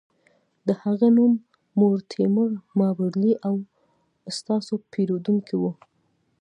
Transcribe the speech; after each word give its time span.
د 0.67 0.69
هغه 0.83 1.07
نوم 1.17 1.31
مورټیمر 1.79 2.49
مابرلي 2.79 3.33
و 3.37 3.41
او 3.47 3.55
ستاسو 4.37 4.73
پیرودونکی 4.91 5.55
و 5.59 5.63